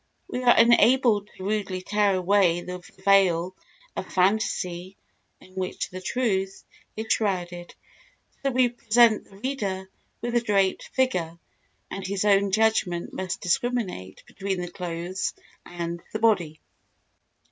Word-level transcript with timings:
We 0.27 0.41
are 0.41 0.57
unable 0.57 1.21
to 1.25 1.43
rudely 1.43 1.83
tear 1.83 2.15
away 2.15 2.61
the 2.61 2.79
veil 3.05 3.55
of 3.95 4.11
phantasy 4.11 4.97
in 5.39 5.53
which 5.53 5.91
the 5.91 6.01
truth 6.01 6.63
is 6.97 7.13
shrouded, 7.13 7.75
so 8.41 8.49
we 8.49 8.69
present 8.69 9.25
the 9.25 9.37
reader 9.37 9.91
with 10.19 10.33
a 10.35 10.41
draped 10.41 10.87
figure, 10.93 11.37
and 11.91 12.07
his 12.07 12.25
own 12.25 12.49
judgment 12.49 13.13
must 13.13 13.41
discriminate 13.41 14.23
between 14.25 14.59
the 14.59 14.71
clothes 14.71 15.35
and 15.67 16.01
the 16.13 16.17
body. 16.19 16.59